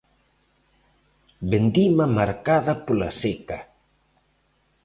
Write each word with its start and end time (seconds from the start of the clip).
Vendima 1.51 2.09
marcada 2.15 2.73
pola 2.85 3.09
seca. 3.21 3.59